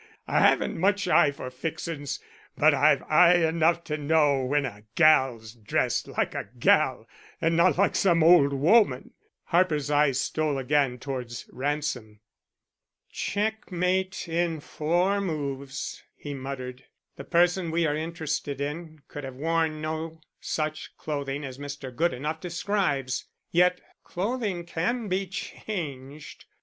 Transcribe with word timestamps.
I 0.25 0.39
haven't 0.39 0.79
much 0.79 1.07
eye 1.07 1.29
for 1.29 1.51
fixin's 1.51 2.19
but 2.57 2.73
I've 2.73 3.03
eye 3.03 3.35
enough 3.35 3.83
to 3.83 3.99
know 3.99 4.43
when 4.43 4.65
a 4.65 4.81
gal's 4.95 5.53
dressed 5.53 6.07
like 6.07 6.33
a 6.33 6.49
gal 6.57 7.07
and 7.39 7.55
not 7.55 7.77
like 7.77 7.95
some 7.95 8.23
old 8.23 8.51
woman." 8.51 9.11
Harper's 9.43 9.91
eye 9.91 10.13
stole 10.13 10.57
again 10.57 10.97
towards 10.97 11.47
Ransom. 11.53 12.19
"Checkmate 13.11 14.27
in 14.27 14.59
four 14.59 15.21
moves," 15.21 16.01
he 16.15 16.33
muttered. 16.33 16.83
"The 17.15 17.23
person 17.23 17.69
we 17.69 17.85
are 17.85 17.95
interested 17.95 18.59
in 18.59 19.03
could 19.07 19.23
have 19.23 19.35
worn 19.35 19.81
no 19.81 20.19
such 20.39 20.97
clothing 20.97 21.45
as 21.45 21.59
Mr. 21.59 21.95
Goodenough 21.95 22.39
describes. 22.41 23.25
Yet 23.51 23.79
clothing 24.03 24.65
can 24.65 25.07
be 25.09 25.27
changed. 25.27 26.45